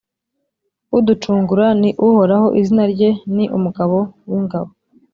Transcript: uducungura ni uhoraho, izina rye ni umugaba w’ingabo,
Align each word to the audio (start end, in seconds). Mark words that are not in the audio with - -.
uducungura 0.97 1.65
ni 1.81 1.89
uhoraho, 2.07 2.47
izina 2.61 2.83
rye 2.93 3.09
ni 3.35 3.45
umugaba 3.57 3.97
w’ingabo, 4.29 4.69